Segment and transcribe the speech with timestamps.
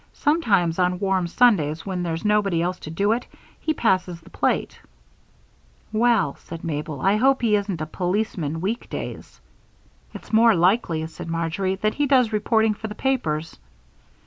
[0.13, 3.27] Sometimes on warm Sundays when there's nobody else to do it,
[3.59, 4.79] he passes the plate."
[5.93, 9.39] "Well," said Mabel, "I hope he isn't a policeman weekdays."
[10.15, 13.59] "It's more likely," said Marjory, "that he does reporting for the papers.